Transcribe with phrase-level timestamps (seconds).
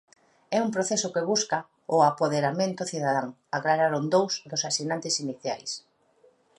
[0.55, 1.59] "É un proceso que busca
[1.95, 5.71] o apoderamento cidadán", aclararon dous dos asinantes iniciais.